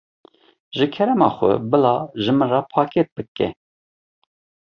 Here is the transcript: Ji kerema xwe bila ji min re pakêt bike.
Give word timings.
Ji 0.77 0.85
kerema 0.93 1.27
xwe 1.35 1.51
bila 1.69 1.95
ji 2.21 2.31
min 2.37 2.49
re 2.53 2.59
pakêt 2.71 3.07
bike. 3.15 3.47